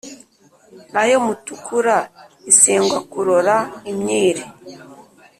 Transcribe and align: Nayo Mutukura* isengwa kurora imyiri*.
Nayo 0.93 1.17
Mutukura* 1.25 1.97
isengwa 2.51 2.97
kurora 3.11 3.57
imyiri*. 3.91 4.43